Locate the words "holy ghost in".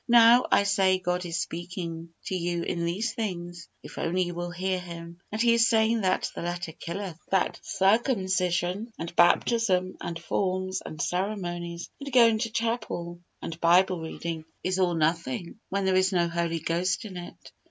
16.27-17.15